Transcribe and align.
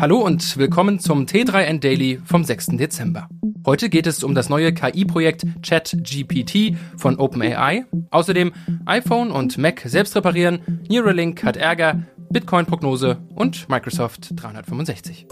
Hallo 0.00 0.18
und 0.18 0.56
willkommen 0.56 0.98
zum 0.98 1.26
T3N 1.26 1.78
Daily 1.78 2.20
vom 2.24 2.42
6. 2.42 2.66
Dezember. 2.78 3.28
Heute 3.64 3.88
geht 3.88 4.06
es 4.06 4.24
um 4.24 4.34
das 4.34 4.48
neue 4.48 4.74
KI-Projekt 4.74 5.46
ChatGPT 5.62 6.76
von 6.96 7.18
OpenAI. 7.18 7.84
Außerdem 8.10 8.52
iPhone 8.86 9.30
und 9.30 9.56
Mac 9.56 9.82
selbst 9.84 10.16
reparieren, 10.16 10.60
Neuralink 10.90 11.44
hat 11.44 11.56
Ärger, 11.56 12.02
Bitcoin-Prognose 12.30 13.18
und 13.34 13.68
Microsoft 13.68 14.30
365. 14.34 15.26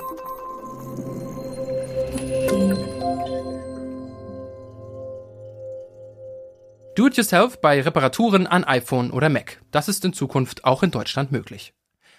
Do-it-yourself 6.95 7.61
bei 7.61 7.81
Reparaturen 7.81 8.47
an 8.47 8.65
iPhone 8.65 9.11
oder 9.11 9.29
Mac. 9.29 9.61
Das 9.71 9.89
ist 9.89 10.05
in 10.05 10.13
Zukunft 10.13 10.65
auch 10.65 10.83
in 10.83 10.91
Deutschland 10.91 11.33
möglich. 11.33 11.73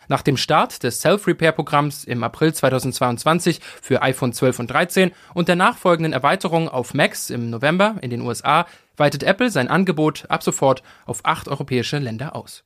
Nach 0.08 0.22
dem 0.22 0.38
Start 0.38 0.84
des 0.84 1.02
Self-Repair-Programms 1.02 2.04
im 2.04 2.24
April 2.24 2.54
2022 2.54 3.60
für 3.82 4.02
iPhone 4.02 4.34
12 4.34 4.60
und 4.60 4.68
13 4.68 5.12
und 5.34 5.48
der 5.48 5.56
nachfolgenden 5.56 6.14
Erweiterung 6.14 6.70
auf 6.70 6.94
Macs 6.94 7.30
im 7.30 7.50
November 7.50 7.96
in 8.02 8.10
den 8.10 8.22
USA 8.22 8.66
weitet 8.98 9.24
Apple 9.24 9.50
sein 9.50 9.68
Angebot 9.68 10.26
ab 10.30 10.44
sofort 10.44 10.84
auf 11.06 11.22
acht 11.24 11.48
europäische 11.48 11.98
Länder 11.98 12.36
aus. 12.36 12.64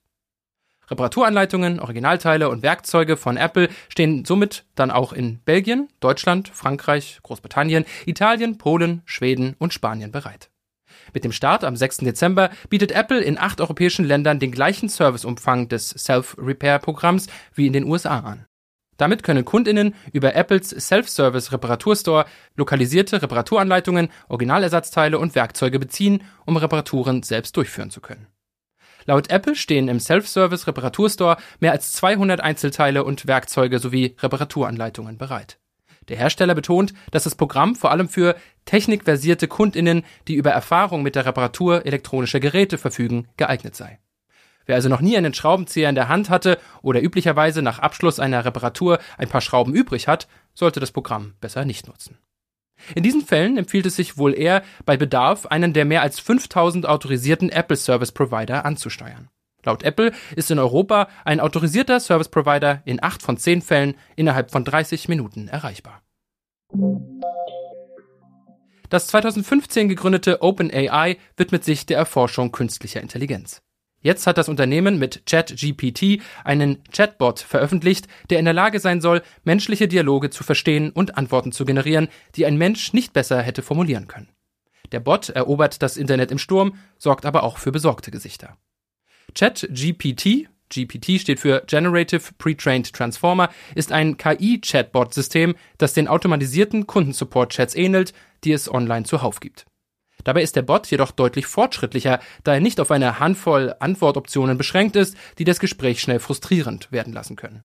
Reparaturanleitungen, 0.89 1.79
Originalteile 1.79 2.49
und 2.49 2.63
Werkzeuge 2.63 3.17
von 3.17 3.35
Apple 3.35 3.69
stehen 3.89 4.23
somit 4.23 4.65
dann 4.75 4.89
auch 4.89 5.11
in 5.11 5.39
Belgien, 5.39 5.89
Deutschland, 5.99 6.47
Frankreich, 6.47 7.19
Großbritannien, 7.23 7.85
Italien, 8.05 8.57
Polen, 8.57 9.01
Schweden 9.05 9.55
und 9.59 9.73
Spanien 9.73 10.11
bereit. 10.11 10.49
Mit 11.13 11.23
dem 11.23 11.31
Start 11.31 11.63
am 11.63 11.75
6. 11.75 11.97
Dezember 11.97 12.49
bietet 12.69 12.91
Apple 12.91 13.21
in 13.21 13.37
acht 13.37 13.61
europäischen 13.61 14.05
Ländern 14.05 14.39
den 14.39 14.51
gleichen 14.51 14.89
Serviceumfang 14.89 15.67
des 15.69 15.89
Self-Repair-Programms 15.89 17.27
wie 17.53 17.67
in 17.67 17.73
den 17.73 17.85
USA 17.85 18.19
an. 18.19 18.45
Damit 18.97 19.23
können 19.23 19.45
Kundinnen 19.45 19.93
über 20.11 20.35
Apples 20.35 20.69
Self-Service 20.69 21.51
Reparaturstore 21.51 22.25
lokalisierte 22.55 23.21
Reparaturanleitungen, 23.21 24.09
Originalersatzteile 24.27 25.19
und 25.19 25.35
Werkzeuge 25.35 25.79
beziehen, 25.79 26.23
um 26.45 26.57
Reparaturen 26.57 27.23
selbst 27.23 27.55
durchführen 27.55 27.91
zu 27.91 28.01
können. 28.01 28.27
Laut 29.05 29.29
Apple 29.29 29.55
stehen 29.55 29.87
im 29.87 29.99
Self-Service 29.99 30.67
Reparaturstore 30.67 31.37
mehr 31.59 31.71
als 31.71 31.93
200 31.93 32.41
Einzelteile 32.41 33.03
und 33.03 33.27
Werkzeuge 33.27 33.79
sowie 33.79 34.15
Reparaturanleitungen 34.19 35.17
bereit. 35.17 35.59
Der 36.09 36.17
Hersteller 36.17 36.55
betont, 36.55 36.93
dass 37.11 37.23
das 37.23 37.35
Programm 37.35 37.75
vor 37.75 37.91
allem 37.91 38.07
für 38.07 38.35
technikversierte 38.65 39.47
Kundinnen, 39.47 40.03
die 40.27 40.35
über 40.35 40.51
Erfahrung 40.51 41.03
mit 41.03 41.15
der 41.15 41.25
Reparatur 41.25 41.85
elektronischer 41.85 42.39
Geräte 42.39 42.77
verfügen, 42.77 43.27
geeignet 43.37 43.75
sei. 43.75 43.99
Wer 44.65 44.75
also 44.75 44.89
noch 44.89 45.01
nie 45.01 45.17
einen 45.17 45.33
Schraubenzieher 45.33 45.89
in 45.89 45.95
der 45.95 46.09
Hand 46.09 46.29
hatte 46.29 46.59
oder 46.81 47.01
üblicherweise 47.01 47.61
nach 47.61 47.79
Abschluss 47.79 48.19
einer 48.19 48.43
Reparatur 48.43 48.99
ein 49.17 49.29
paar 49.29 49.41
Schrauben 49.41 49.73
übrig 49.73 50.07
hat, 50.07 50.27
sollte 50.53 50.79
das 50.79 50.91
Programm 50.91 51.35
besser 51.39 51.63
nicht 51.63 51.87
nutzen. 51.87 52.17
In 52.93 53.03
diesen 53.03 53.21
Fällen 53.25 53.57
empfiehlt 53.57 53.85
es 53.85 53.95
sich 53.95 54.17
wohl 54.17 54.37
eher, 54.37 54.63
bei 54.85 54.97
Bedarf 54.97 55.45
einen 55.47 55.73
der 55.73 55.85
mehr 55.85 56.01
als 56.01 56.19
5000 56.19 56.85
autorisierten 56.85 57.49
Apple 57.49 57.77
Service 57.77 58.11
Provider 58.11 58.65
anzusteuern. 58.65 59.29
Laut 59.67 59.83
Apple 59.83 60.13
ist 60.37 60.49
in 60.49 60.59
Europa 60.59 61.09
ein 61.25 61.41
autorisierter 61.41 61.99
Service 61.99 62.29
Provider 62.29 62.81
in 62.85 63.03
acht 63.03 63.21
von 63.21 63.37
zehn 63.37 63.61
Fällen 63.61 63.95
innerhalb 64.15 64.49
von 64.49 64.63
30 64.63 65.09
Minuten 65.09 65.49
erreichbar. 65.49 66.01
Das 68.89 69.07
2015 69.07 69.89
gegründete 69.89 70.41
OpenAI 70.41 71.17
widmet 71.35 71.65
sich 71.65 71.85
der 71.85 71.97
Erforschung 71.97 72.53
künstlicher 72.53 73.01
Intelligenz. 73.01 73.61
Jetzt 73.99 74.25
hat 74.25 74.37
das 74.37 74.47
Unternehmen 74.47 74.99
mit 74.99 75.25
ChatGPT 75.25 76.21
einen 76.45 76.81
Chatbot 76.93 77.41
veröffentlicht, 77.41 78.07
der 78.29 78.39
in 78.39 78.45
der 78.45 78.53
Lage 78.53 78.79
sein 78.79 79.01
soll, 79.01 79.21
menschliche 79.43 79.89
Dialoge 79.89 80.29
zu 80.29 80.45
verstehen 80.45 80.91
und 80.91 81.17
Antworten 81.17 81.51
zu 81.51 81.65
generieren, 81.65 82.07
die 82.35 82.45
ein 82.45 82.57
Mensch 82.57 82.93
nicht 82.93 83.11
besser 83.11 83.41
hätte 83.41 83.63
formulieren 83.63 84.07
können. 84.07 84.29
Der 84.93 85.01
Bot 85.01 85.27
erobert 85.27 85.81
das 85.81 85.97
Internet 85.97 86.31
im 86.31 86.37
Sturm, 86.37 86.75
sorgt 86.97 87.25
aber 87.25 87.43
auch 87.43 87.57
für 87.57 87.73
besorgte 87.73 88.11
Gesichter. 88.11 88.55
ChatGPT, 89.33 90.47
GPT 90.69 91.19
steht 91.19 91.39
für 91.39 91.63
Generative 91.67 92.33
Pre-trained 92.37 92.91
Transformer, 92.93 93.49
ist 93.75 93.91
ein 93.91 94.17
KI-Chatbot-System, 94.17 95.55
das 95.77 95.93
den 95.93 96.07
automatisierten 96.07 96.87
Kundensupport-Chats 96.87 97.75
ähnelt, 97.75 98.13
die 98.43 98.51
es 98.51 98.71
online 98.71 99.05
zuhauf 99.05 99.39
gibt. 99.39 99.65
Dabei 100.23 100.41
ist 100.41 100.55
der 100.55 100.63
Bot 100.63 100.87
jedoch 100.87 101.11
deutlich 101.11 101.45
fortschrittlicher, 101.45 102.19
da 102.43 102.55
er 102.55 102.59
nicht 102.59 102.79
auf 102.79 102.91
eine 102.91 103.19
Handvoll 103.19 103.75
Antwortoptionen 103.79 104.57
beschränkt 104.57 104.95
ist, 104.95 105.15
die 105.37 105.45
das 105.45 105.59
Gespräch 105.59 106.01
schnell 106.01 106.19
frustrierend 106.19 106.91
werden 106.91 107.13
lassen 107.13 107.35
können. 107.35 107.61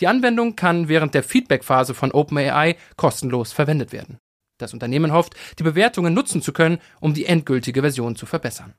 Die 0.00 0.08
Anwendung 0.08 0.56
kann 0.56 0.88
während 0.88 1.14
der 1.14 1.22
Feedback-Phase 1.22 1.94
von 1.94 2.10
OpenAI 2.10 2.76
kostenlos 2.96 3.52
verwendet 3.52 3.92
werden. 3.92 4.18
Das 4.58 4.72
Unternehmen 4.72 5.12
hofft, 5.12 5.34
die 5.58 5.62
Bewertungen 5.62 6.14
nutzen 6.14 6.42
zu 6.42 6.52
können, 6.52 6.78
um 7.00 7.14
die 7.14 7.26
endgültige 7.26 7.82
Version 7.82 8.16
zu 8.16 8.26
verbessern. 8.26 8.74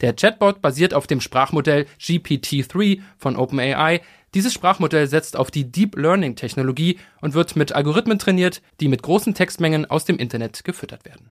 Der 0.00 0.14
Chatbot 0.14 0.62
basiert 0.62 0.94
auf 0.94 1.06
dem 1.06 1.20
Sprachmodell 1.20 1.86
GPT-3 2.00 3.00
von 3.16 3.36
OpenAI. 3.36 4.00
Dieses 4.34 4.52
Sprachmodell 4.52 5.08
setzt 5.08 5.36
auf 5.36 5.50
die 5.50 5.70
Deep 5.70 5.96
Learning 5.96 6.36
Technologie 6.36 6.98
und 7.20 7.34
wird 7.34 7.56
mit 7.56 7.72
Algorithmen 7.72 8.18
trainiert, 8.18 8.62
die 8.80 8.88
mit 8.88 9.02
großen 9.02 9.34
Textmengen 9.34 9.86
aus 9.86 10.04
dem 10.04 10.18
Internet 10.18 10.64
gefüttert 10.64 11.04
werden. 11.04 11.30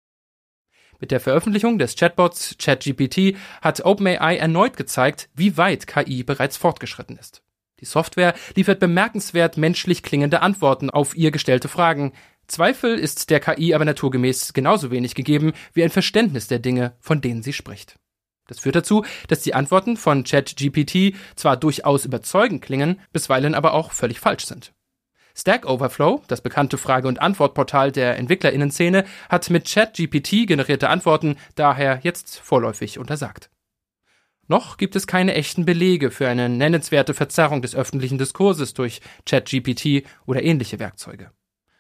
Mit 1.00 1.12
der 1.12 1.20
Veröffentlichung 1.20 1.78
des 1.78 1.96
Chatbots 1.96 2.56
ChatGPT 2.58 3.38
hat 3.62 3.86
OpenAI 3.86 4.38
erneut 4.38 4.76
gezeigt, 4.76 5.30
wie 5.36 5.56
weit 5.56 5.86
KI 5.86 6.24
bereits 6.24 6.58
fortgeschritten 6.58 7.18
ist. 7.18 7.44
Die 7.80 7.86
Software 7.86 8.34
liefert 8.56 8.80
bemerkenswert 8.80 9.58
menschlich 9.58 10.02
klingende 10.02 10.42
Antworten 10.42 10.90
auf 10.90 11.16
ihr 11.16 11.30
gestellte 11.30 11.68
Fragen. 11.68 12.14
Zweifel 12.48 12.98
ist 12.98 13.30
der 13.30 13.40
KI 13.40 13.76
aber 13.76 13.86
naturgemäß 13.86 14.54
genauso 14.54 14.90
wenig 14.90 15.14
gegeben 15.14 15.54
wie 15.74 15.84
ein 15.84 15.92
Verständnis 15.92 16.48
der 16.48 16.60
Dinge, 16.60 16.96
von 17.00 17.22
denen 17.22 17.44
sie 17.44 17.54
spricht. 17.54 18.00
Das 18.48 18.60
führt 18.60 18.76
dazu, 18.76 19.06
dass 19.28 19.42
die 19.42 19.54
Antworten 19.54 19.98
von 19.98 20.24
ChatGPT 20.24 21.16
zwar 21.36 21.58
durchaus 21.58 22.06
überzeugend 22.06 22.62
klingen, 22.62 23.00
bisweilen 23.14 23.56
aber 23.56 23.74
auch 23.74 23.92
völlig 23.92 24.20
falsch 24.20 24.46
sind. 24.46 24.74
Stack 25.36 25.68
Overflow, 25.68 26.24
das 26.28 26.42
bekannte 26.42 26.80
Frage- 26.80 27.08
und 27.08 27.22
Antwortportal 27.22 27.92
der 27.92 28.18
Entwicklerinnenszene, 28.18 29.06
hat 29.30 29.50
mit 29.52 29.72
ChatGPT 29.72 30.48
generierte 30.48 30.90
Antworten 30.90 31.36
daher 31.54 32.00
jetzt 32.02 32.40
vorläufig 32.40 32.98
untersagt. 32.98 33.52
Noch 34.48 34.78
gibt 34.78 34.96
es 34.96 35.08
keine 35.08 35.36
echten 35.36 35.66
Belege 35.66 36.10
für 36.10 36.28
eine 36.28 36.50
nennenswerte 36.50 37.14
Verzerrung 37.14 37.62
des 37.62 37.76
öffentlichen 37.76 38.18
Diskurses 38.18 38.74
durch 38.74 39.02
ChatGPT 39.26 40.08
oder 40.26 40.42
ähnliche 40.42 40.80
Werkzeuge. 40.80 41.32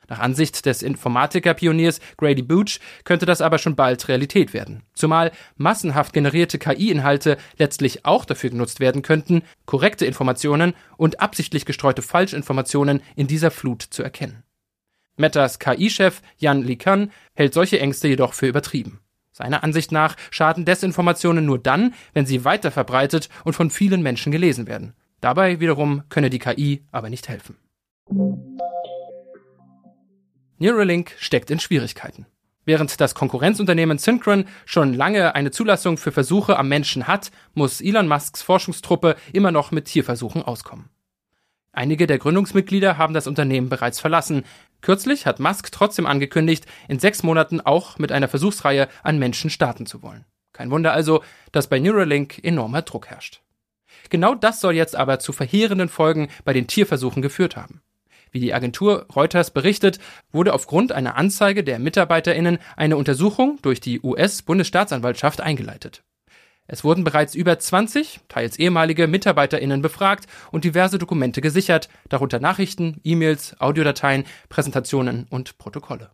Nach 0.07 0.19
Ansicht 0.19 0.66
des 0.66 0.84
Informatiker-Pioniers 0.84 2.00
Grady 2.18 2.41
Booch 2.41 2.79
könnte 3.03 3.25
das 3.25 3.41
aber 3.41 3.57
schon 3.57 3.75
bald 3.75 4.07
Realität 4.07 4.53
werden. 4.53 4.84
Zumal 4.94 5.31
massenhaft 5.57 6.13
generierte 6.13 6.59
KI-Inhalte 6.59 7.38
letztlich 7.57 8.06
auch 8.06 8.23
dafür 8.23 8.50
genutzt 8.50 8.79
werden 8.79 9.01
könnten, 9.01 9.44
korrekte 9.66 10.06
Informationen 10.06 10.73
und 10.95 11.19
absichtlich 11.19 11.66
gestreute 11.66 12.01
Falschinformationen 12.01 13.01
in 13.16 13.28
dieser 13.28 13.51
Flut 13.51 13.81
zu 13.81 14.01
erkennen. 14.01 14.44
Metas 15.18 15.59
KI-Chef 15.59 16.22
Jan 16.38 16.63
LeCun 16.63 17.12
hält 17.34 17.53
solche 17.53 17.79
Ängste 17.79 18.07
jedoch 18.07 18.34
für 18.34 18.47
übertrieben. 18.47 19.00
Seiner 19.31 19.63
Ansicht 19.63 19.91
nach 19.91 20.16
schaden 20.31 20.66
Desinformationen 20.66 21.45
nur 21.45 21.59
dann, 21.59 21.94
wenn 22.13 22.25
sie 22.25 22.45
weiter 22.45 22.72
verbreitet 22.72 23.29
und 23.44 23.53
von 23.53 23.69
vielen 23.69 24.01
Menschen 24.01 24.31
gelesen 24.31 24.68
werden. 24.68 24.94
Dabei 25.22 25.59
wiederum 25.59 26.03
könne 26.09 26.29
die 26.29 26.39
KI 26.39 26.84
aber 26.91 27.09
nicht 27.09 27.28
helfen. 27.28 27.57
Neuralink 30.59 31.13
steckt 31.19 31.51
in 31.51 31.59
Schwierigkeiten. 31.59 32.25
Während 32.66 33.00
das 33.00 33.16
Konkurrenzunternehmen 33.16 33.97
Synchron 33.97 34.45
schon 34.66 34.94
lange 34.94 35.35
eine 35.35 35.51
Zulassung 35.51 35.97
für 35.97 36.12
Versuche 36.12 36.57
am 36.57 36.68
Menschen 36.68 37.07
hat, 37.07 37.31
muss 37.53 37.79
Elon 37.79 38.07
Musks 38.07 38.41
Forschungstruppe 38.41 39.16
immer 39.31 39.51
noch 39.51 39.72
mit 39.72 39.85
Tierversuchen 39.85 40.41
auskommen. 40.41 40.90
Einige 41.72 42.07
der 42.07 42.18
Gründungsmitglieder 42.18 42.98
haben 42.98 43.13
das 43.13 43.27
Unternehmen 43.27 43.69
bereits 43.69 44.00
verlassen. 44.00 44.44
Kürzlich 44.81 45.27
hat 45.27 45.39
Musk 45.39 45.71
trotzdem 45.71 46.07
angekündigt, 46.07 46.65
in 46.88 47.00
sechs 47.00 47.21
Monaten 47.21 47.62
auch 47.62 48.00
mit 48.00 48.12
einer 48.12 48.27
Versuchsreihe 48.27 48.89
an 49.03 49.19
Menschen 49.19 49.51
starten 49.51 49.86
zu 49.86 50.01
wollen. 50.01 50.25
Kein 50.53 50.71
Wunder 50.71 50.92
also, 50.92 51.24
dass 51.51 51.68
bei 51.68 51.77
Neuralink 51.77 52.44
enormer 52.44 52.81
Druck 52.81 53.07
herrscht. 53.07 53.44
Genau 54.10 54.33
das 54.33 54.60
soll 54.60 54.74
jetzt 54.74 54.95
aber 54.95 55.19
zu 55.19 55.33
verheerenden 55.33 55.88
Folgen 55.88 56.30
bei 56.44 56.53
den 56.53 56.65
Tierversuchen 56.65 57.21
geführt 57.21 57.56
haben. 57.56 57.81
Wie 58.31 58.39
die 58.39 58.53
Agentur 58.53 59.06
Reuters 59.15 59.51
berichtet, 59.51 60.00
wurde 60.31 60.53
aufgrund 60.53 60.91
einer 60.91 61.15
Anzeige 61.15 61.63
der 61.63 61.79
MitarbeiterInnen 61.79 62.59
eine 62.75 62.97
Untersuchung 62.97 63.59
durch 63.62 63.79
die 63.79 64.01
US-Bundesstaatsanwaltschaft 64.01 65.41
eingeleitet. 65.41 66.03
Es 66.68 66.83
wurden 66.83 67.06
bereits 67.06 67.33
über 67.33 67.57
20, 67.57 68.19
teils 68.27 68.59
ehemalige 68.59 69.07
MitarbeiterInnen 69.07 69.81
befragt 69.81 70.27
und 70.51 70.65
diverse 70.65 70.97
Dokumente 70.97 71.39
gesichert, 71.39 71.88
darunter 72.09 72.39
Nachrichten, 72.39 73.00
E-Mails, 73.03 73.56
Audiodateien, 73.59 74.25
Präsentationen 74.50 75.27
und 75.29 75.57
Protokolle. 75.57 76.12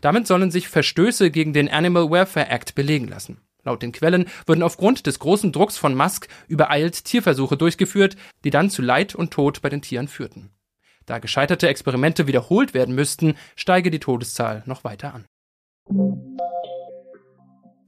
Damit 0.00 0.26
sollen 0.26 0.50
sich 0.50 0.68
Verstöße 0.68 1.30
gegen 1.30 1.52
den 1.52 1.68
Animal 1.68 2.10
Welfare 2.10 2.48
Act 2.48 2.74
belegen 2.74 3.08
lassen. 3.08 3.42
Laut 3.62 3.82
den 3.82 3.92
Quellen 3.92 4.26
wurden 4.46 4.62
aufgrund 4.62 5.06
des 5.06 5.18
großen 5.18 5.52
Drucks 5.52 5.76
von 5.76 5.94
Musk 5.94 6.28
übereilt 6.48 7.04
Tierversuche 7.04 7.58
durchgeführt, 7.58 8.16
die 8.44 8.50
dann 8.50 8.70
zu 8.70 8.80
Leid 8.80 9.14
und 9.14 9.30
Tod 9.30 9.60
bei 9.60 9.68
den 9.68 9.82
Tieren 9.82 10.08
führten. 10.08 10.50
Da 11.10 11.18
gescheiterte 11.18 11.66
Experimente 11.66 12.28
wiederholt 12.28 12.72
werden 12.72 12.94
müssten, 12.94 13.34
steige 13.56 13.90
die 13.90 13.98
Todeszahl 13.98 14.62
noch 14.66 14.84
weiter 14.84 15.12
an. 15.12 15.24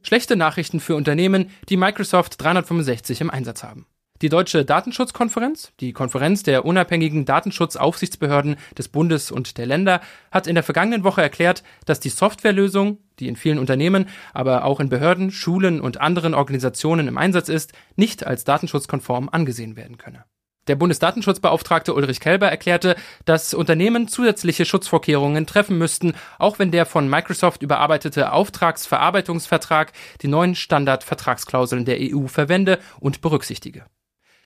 Schlechte 0.02 0.34
Nachrichten 0.34 0.80
für 0.80 0.96
Unternehmen, 0.96 1.48
die 1.68 1.76
Microsoft 1.76 2.42
365 2.42 3.20
im 3.20 3.30
Einsatz 3.30 3.62
haben. 3.62 3.86
Die 4.22 4.28
Deutsche 4.28 4.64
Datenschutzkonferenz, 4.64 5.72
die 5.78 5.92
Konferenz 5.92 6.42
der 6.42 6.64
unabhängigen 6.64 7.24
Datenschutzaufsichtsbehörden 7.24 8.56
des 8.76 8.88
Bundes 8.88 9.30
und 9.30 9.56
der 9.56 9.66
Länder, 9.66 10.00
hat 10.32 10.48
in 10.48 10.56
der 10.56 10.64
vergangenen 10.64 11.04
Woche 11.04 11.22
erklärt, 11.22 11.62
dass 11.86 12.00
die 12.00 12.08
Softwarelösung, 12.08 12.98
die 13.20 13.28
in 13.28 13.36
vielen 13.36 13.60
Unternehmen, 13.60 14.08
aber 14.34 14.64
auch 14.64 14.80
in 14.80 14.88
Behörden, 14.88 15.30
Schulen 15.30 15.80
und 15.80 16.00
anderen 16.00 16.34
Organisationen 16.34 17.06
im 17.06 17.18
Einsatz 17.18 17.48
ist, 17.48 17.72
nicht 17.94 18.26
als 18.26 18.42
datenschutzkonform 18.42 19.28
angesehen 19.28 19.76
werden 19.76 19.96
könne. 19.96 20.24
Der 20.68 20.76
Bundesdatenschutzbeauftragte 20.76 21.92
Ulrich 21.92 22.20
Kelber 22.20 22.48
erklärte, 22.48 22.94
dass 23.24 23.52
Unternehmen 23.52 24.06
zusätzliche 24.06 24.64
Schutzvorkehrungen 24.64 25.44
treffen 25.44 25.76
müssten, 25.76 26.14
auch 26.38 26.60
wenn 26.60 26.70
der 26.70 26.86
von 26.86 27.08
Microsoft 27.08 27.62
überarbeitete 27.62 28.32
Auftragsverarbeitungsvertrag 28.32 29.92
die 30.22 30.28
neuen 30.28 30.54
Standardvertragsklauseln 30.54 31.84
der 31.84 31.98
EU 32.00 32.28
verwende 32.28 32.78
und 33.00 33.22
berücksichtige. 33.22 33.86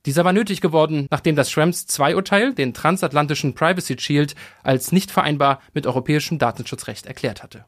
Dieser 0.07 0.25
war 0.25 0.33
nötig 0.33 0.63
geworden, 0.63 1.07
nachdem 1.11 1.37
das 1.37 1.51
Schrems 1.51 1.87
II-Urteil 1.99 2.55
den 2.55 2.73
transatlantischen 2.73 3.55
Privacy 3.55 3.99
Shield 3.99 4.35
als 4.63 4.93
nicht 4.93 5.11
vereinbar 5.11 5.61
mit 5.75 5.87
europäischem 5.87 6.39
Datenschutzrecht 6.39 7.05
erklärt 7.05 7.43
hatte. 7.43 7.67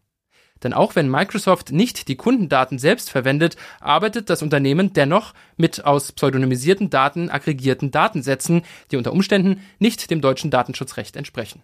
Denn 0.63 0.73
auch 0.73 0.97
wenn 0.97 1.11
Microsoft 1.11 1.73
nicht 1.73 2.09
die 2.09 2.17
Kundendaten 2.17 2.79
selbst 2.79 3.11
verwendet, 3.11 3.57
arbeitet 3.81 4.31
das 4.31 4.43
Unternehmen 4.43 4.93
dennoch 4.93 5.35
mit 5.57 5.85
aus 5.85 6.13
pseudonymisierten 6.13 6.91
Daten 6.91 7.31
aggregierten 7.31 7.91
Datensätzen, 7.91 8.63
die 8.91 8.97
unter 8.97 9.13
Umständen 9.13 9.63
nicht 9.79 10.11
dem 10.11 10.21
deutschen 10.21 10.51
Datenschutzrecht 10.51 11.17
entsprechen. 11.17 11.63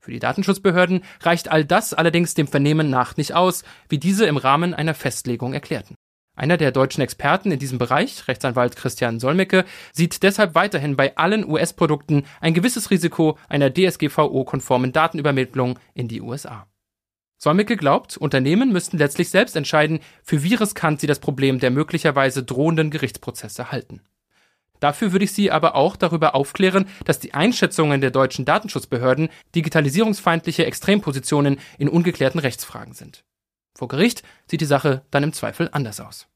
Für 0.00 0.12
die 0.12 0.20
Datenschutzbehörden 0.20 1.02
reicht 1.20 1.50
all 1.50 1.64
das 1.64 1.92
allerdings 1.92 2.34
dem 2.34 2.46
Vernehmen 2.46 2.90
nach 2.90 3.16
nicht 3.16 3.34
aus, 3.34 3.64
wie 3.88 3.98
diese 3.98 4.26
im 4.26 4.36
Rahmen 4.36 4.72
einer 4.72 4.94
Festlegung 4.94 5.52
erklärten. 5.52 5.96
Einer 6.36 6.58
der 6.58 6.70
deutschen 6.70 7.00
Experten 7.00 7.50
in 7.50 7.58
diesem 7.58 7.78
Bereich, 7.78 8.28
Rechtsanwalt 8.28 8.76
Christian 8.76 9.18
Solmecke, 9.18 9.64
sieht 9.92 10.22
deshalb 10.22 10.54
weiterhin 10.54 10.94
bei 10.94 11.16
allen 11.16 11.48
US-Produkten 11.48 12.24
ein 12.40 12.52
gewisses 12.52 12.90
Risiko 12.90 13.38
einer 13.48 13.72
DSGVO-konformen 13.72 14.92
Datenübermittlung 14.92 15.78
in 15.94 16.08
die 16.08 16.20
USA. 16.20 16.68
Solmecke 17.38 17.76
glaubt, 17.76 18.16
Unternehmen 18.16 18.72
müssten 18.72 18.98
letztlich 18.98 19.28
selbst 19.28 19.56
entscheiden, 19.56 20.00
für 20.22 20.42
wie 20.42 20.54
riskant 20.54 21.00
sie 21.00 21.06
das 21.06 21.18
Problem 21.18 21.58
der 21.58 21.70
möglicherweise 21.70 22.42
drohenden 22.42 22.90
Gerichtsprozesse 22.90 23.70
halten. 23.70 24.00
Dafür 24.80 25.12
würde 25.12 25.24
ich 25.24 25.32
Sie 25.32 25.50
aber 25.50 25.74
auch 25.74 25.96
darüber 25.96 26.34
aufklären, 26.34 26.86
dass 27.04 27.18
die 27.18 27.34
Einschätzungen 27.34 28.00
der 28.00 28.10
deutschen 28.10 28.44
Datenschutzbehörden 28.44 29.30
digitalisierungsfeindliche 29.54 30.66
Extrempositionen 30.66 31.58
in 31.78 31.88
ungeklärten 31.88 32.40
Rechtsfragen 32.40 32.92
sind. 32.92 33.24
Vor 33.74 33.88
Gericht 33.88 34.22
sieht 34.50 34.60
die 34.60 34.66
Sache 34.66 35.02
dann 35.10 35.22
im 35.22 35.32
Zweifel 35.32 35.68
anders 35.72 36.00
aus. 36.00 36.26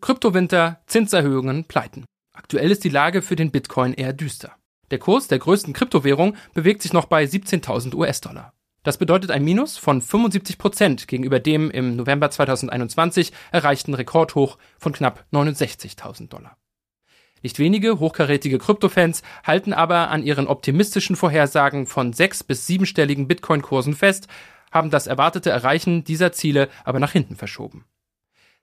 Kryptowinter, 0.00 0.80
Zinserhöhungen, 0.86 1.64
Pleiten. 1.64 2.04
Aktuell 2.32 2.70
ist 2.70 2.82
die 2.82 2.88
Lage 2.88 3.22
für 3.22 3.36
den 3.36 3.52
Bitcoin 3.52 3.94
eher 3.94 4.12
düster. 4.12 4.56
Der 4.92 4.98
Kurs 4.98 5.26
der 5.26 5.38
größten 5.38 5.72
Kryptowährung 5.72 6.36
bewegt 6.52 6.82
sich 6.82 6.92
noch 6.92 7.06
bei 7.06 7.24
17.000 7.24 7.94
US-Dollar. 7.94 8.52
Das 8.82 8.98
bedeutet 8.98 9.30
ein 9.30 9.42
Minus 9.42 9.78
von 9.78 10.02
75 10.02 10.58
Prozent 10.58 11.08
gegenüber 11.08 11.40
dem 11.40 11.70
im 11.70 11.96
November 11.96 12.30
2021 12.30 13.32
erreichten 13.52 13.94
Rekordhoch 13.94 14.58
von 14.78 14.92
knapp 14.92 15.24
69.000 15.32 16.28
Dollar. 16.28 16.58
Nicht 17.40 17.58
wenige 17.58 18.00
hochkarätige 18.00 18.58
Kryptofans 18.58 19.22
halten 19.44 19.72
aber 19.72 20.10
an 20.10 20.22
ihren 20.22 20.46
optimistischen 20.46 21.16
Vorhersagen 21.16 21.86
von 21.86 22.12
sechs- 22.12 22.44
bis 22.44 22.66
siebenstelligen 22.66 23.28
Bitcoin-Kursen 23.28 23.94
fest, 23.94 24.28
haben 24.70 24.90
das 24.90 25.06
erwartete 25.06 25.48
Erreichen 25.48 26.04
dieser 26.04 26.32
Ziele 26.32 26.68
aber 26.84 27.00
nach 27.00 27.12
hinten 27.12 27.36
verschoben. 27.36 27.86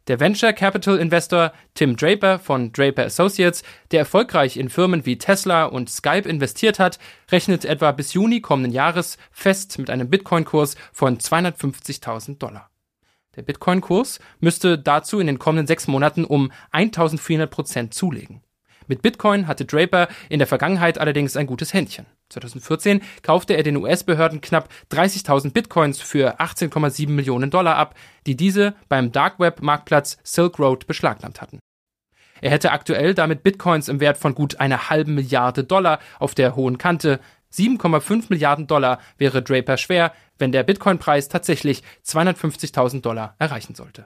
Der 0.09 0.19
Venture 0.19 0.53
Capital 0.53 0.97
Investor 0.97 1.53
Tim 1.75 1.95
Draper 1.95 2.39
von 2.39 2.73
Draper 2.73 3.05
Associates, 3.05 3.61
der 3.91 3.99
erfolgreich 3.99 4.57
in 4.57 4.69
Firmen 4.69 5.05
wie 5.05 5.19
Tesla 5.19 5.65
und 5.65 5.87
Skype 5.87 6.27
investiert 6.27 6.79
hat, 6.79 6.97
rechnet 7.31 7.63
etwa 7.63 7.91
bis 7.91 8.13
Juni 8.13 8.41
kommenden 8.41 8.73
Jahres 8.73 9.19
fest 9.31 9.77
mit 9.77 9.91
einem 9.91 10.09
Bitcoin-Kurs 10.09 10.77
von 10.91 11.19
250.000 11.19 12.39
Dollar. 12.39 12.71
Der 13.35 13.43
Bitcoin-Kurs 13.43 14.19
müsste 14.39 14.79
dazu 14.79 15.19
in 15.19 15.27
den 15.27 15.37
kommenden 15.37 15.67
sechs 15.67 15.85
Monaten 15.87 16.25
um 16.25 16.51
1400 16.71 17.51
Prozent 17.51 17.93
zulegen. 17.93 18.41
Mit 18.87 19.03
Bitcoin 19.03 19.45
hatte 19.45 19.65
Draper 19.65 20.07
in 20.27 20.39
der 20.39 20.47
Vergangenheit 20.47 20.97
allerdings 20.97 21.37
ein 21.37 21.45
gutes 21.45 21.75
Händchen. 21.75 22.07
2014 22.29 23.01
kaufte 23.21 23.55
er 23.55 23.63
den 23.63 23.77
US-Behörden 23.77 24.41
knapp 24.41 24.69
30.000 24.91 25.51
Bitcoins 25.51 26.01
für 26.01 26.39
18,7 26.39 27.09
Millionen 27.09 27.49
Dollar 27.49 27.75
ab, 27.75 27.95
die 28.25 28.35
diese 28.35 28.75
beim 28.87 29.11
Dark 29.11 29.39
Web 29.39 29.61
Marktplatz 29.61 30.17
Silk 30.23 30.59
Road 30.59 30.87
beschlagnahmt 30.87 31.41
hatten. 31.41 31.59
Er 32.41 32.51
hätte 32.51 32.71
aktuell 32.71 33.13
damit 33.13 33.43
Bitcoins 33.43 33.89
im 33.89 33.99
Wert 33.99 34.17
von 34.17 34.33
gut 34.33 34.59
einer 34.59 34.89
halben 34.89 35.15
Milliarde 35.15 35.63
Dollar 35.63 35.99
auf 36.19 36.35
der 36.35 36.55
hohen 36.55 36.77
Kante. 36.77 37.19
7,5 37.51 38.25
Milliarden 38.29 38.67
Dollar 38.67 38.99
wäre 39.17 39.41
Draper 39.41 39.77
schwer, 39.77 40.13
wenn 40.37 40.51
der 40.51 40.63
Bitcoin-Preis 40.63 41.27
tatsächlich 41.27 41.83
250.000 42.05 43.01
Dollar 43.01 43.35
erreichen 43.39 43.75
sollte. 43.75 44.05